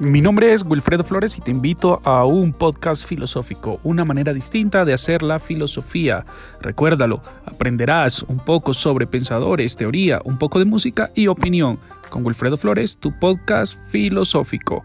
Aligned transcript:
Mi 0.00 0.20
nombre 0.20 0.52
es 0.52 0.64
Wilfredo 0.64 1.04
Flores 1.04 1.38
y 1.38 1.40
te 1.40 1.52
invito 1.52 2.00
a 2.02 2.24
un 2.24 2.52
podcast 2.52 3.06
filosófico, 3.06 3.78
una 3.84 4.04
manera 4.04 4.32
distinta 4.32 4.84
de 4.84 4.92
hacer 4.92 5.22
la 5.22 5.38
filosofía. 5.38 6.26
Recuérdalo, 6.60 7.22
aprenderás 7.46 8.24
un 8.24 8.38
poco 8.38 8.74
sobre 8.74 9.06
pensadores, 9.06 9.76
teoría, 9.76 10.20
un 10.24 10.36
poco 10.36 10.58
de 10.58 10.64
música 10.64 11.12
y 11.14 11.28
opinión 11.28 11.78
con 12.10 12.26
Wilfredo 12.26 12.56
Flores, 12.56 12.98
tu 12.98 13.16
podcast 13.20 13.78
filosófico. 13.88 14.84